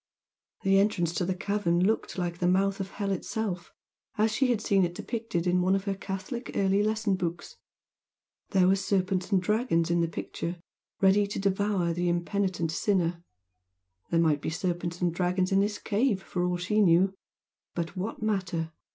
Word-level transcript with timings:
The 0.63 0.79
entrance 0.79 1.13
to 1.13 1.25
the 1.25 1.35
cavern 1.35 1.85
looked 1.85 2.17
like 2.17 2.39
the 2.39 2.47
mouth 2.47 2.79
of 2.79 2.89
hell 2.89 3.11
itself, 3.11 3.71
as 4.17 4.31
she 4.31 4.47
had 4.47 4.59
seen 4.59 4.83
it 4.83 4.95
depicted 4.95 5.45
in 5.45 5.61
one 5.61 5.75
of 5.75 5.83
her 5.83 5.93
Catholic 5.93 6.49
early 6.55 6.81
lesson 6.81 7.13
books. 7.13 7.57
There 8.49 8.67
were 8.67 8.75
serpents 8.75 9.31
and 9.31 9.39
dragons 9.39 9.91
in 9.91 10.01
the 10.01 10.07
picture 10.07 10.57
ready 11.01 11.27
to 11.27 11.37
devour 11.37 11.93
the 11.93 12.09
impenitent 12.09 12.71
sinner, 12.71 13.23
there 14.09 14.19
might 14.19 14.41
be 14.41 14.49
serpents 14.49 15.01
and 15.01 15.13
dragons 15.13 15.51
in 15.51 15.59
this 15.59 15.77
cave, 15.77 16.23
for 16.23 16.43
all 16.43 16.57
she 16.57 16.81
knew! 16.81 17.13
But 17.75 17.95
what 17.95 18.23
matter? 18.23 18.71